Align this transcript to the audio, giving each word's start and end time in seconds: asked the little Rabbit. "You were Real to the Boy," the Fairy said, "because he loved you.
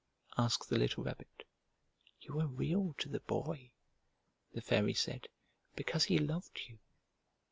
asked 0.35 0.67
the 0.67 0.79
little 0.79 1.03
Rabbit. 1.03 1.43
"You 2.21 2.33
were 2.33 2.47
Real 2.47 2.95
to 2.97 3.07
the 3.07 3.19
Boy," 3.19 3.69
the 4.51 4.59
Fairy 4.61 4.95
said, 4.95 5.27
"because 5.75 6.05
he 6.05 6.17
loved 6.17 6.59
you. 6.67 6.79